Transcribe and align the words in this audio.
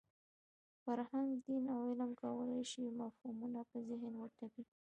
فرهنګ، 0.83 1.29
دین 1.45 1.63
او 1.73 1.79
علم 1.89 2.11
کولای 2.21 2.63
شي 2.71 2.81
مفهومونه 3.01 3.59
په 3.69 3.77
ذهن 3.87 4.13
وتپي. 4.17 4.63